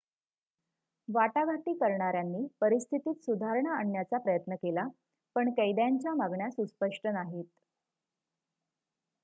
[1.07, 4.87] वाटाघाटी करणाऱ्यांनी परिस्थितीत सुधारणा आणण्याचा प्रयत्न केला
[5.35, 7.45] पण कैद्यांच्या मागण्या सुस्पष्ट नाहीत